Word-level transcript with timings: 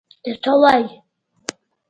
ته 0.23 0.31
څه 0.41 0.53
وایې!؟ 0.61 0.87